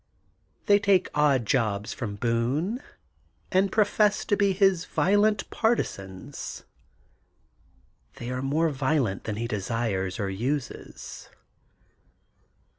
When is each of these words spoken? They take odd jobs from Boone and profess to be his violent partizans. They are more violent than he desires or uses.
They 0.65 0.79
take 0.79 1.11
odd 1.13 1.45
jobs 1.45 1.93
from 1.93 2.15
Boone 2.15 2.81
and 3.51 3.71
profess 3.71 4.25
to 4.25 4.35
be 4.35 4.51
his 4.51 4.83
violent 4.85 5.47
partizans. 5.51 6.63
They 8.15 8.31
are 8.31 8.41
more 8.41 8.71
violent 8.71 9.25
than 9.25 9.35
he 9.35 9.45
desires 9.47 10.19
or 10.19 10.27
uses. 10.31 11.29